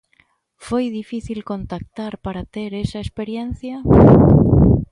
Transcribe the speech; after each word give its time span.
Foi 0.67 0.85
difícil 0.99 1.39
contactar 1.51 2.13
para 2.25 2.47
ter 2.55 2.69
esa 2.83 2.99
experiencia? 3.05 3.75